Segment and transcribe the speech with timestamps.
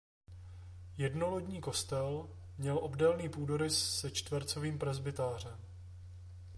[0.97, 5.59] Jednolodní kostel měl obdélný půdorys se čtvercovým presbytářem.